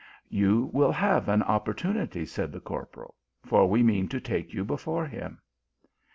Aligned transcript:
"You 0.31 0.71
will 0.73 0.91
have 0.91 1.29
an 1.29 1.43
opportunity," 1.43 2.25
said 2.25 2.51
the 2.51 2.59
cor 2.59 2.87
poral, 2.87 3.11
"for 3.45 3.69
we 3.69 3.83
mean 3.83 4.07
to 4.07 4.19
take 4.19 4.51
you 4.51 4.65
before 4.65 5.05
him." 5.05 5.39